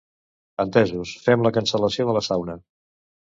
Entesos, 0.63 1.11
fem 1.27 1.45
la 1.47 1.53
cancel·lació 1.59 2.07
de 2.09 2.17
la 2.19 2.25
sauna. 2.31 2.57